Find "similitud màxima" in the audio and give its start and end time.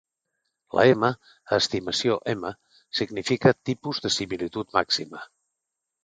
4.15-5.21